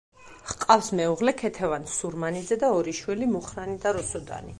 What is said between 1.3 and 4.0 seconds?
ქეთევან სურმანიძე და ორი შვილი: მუხრანი და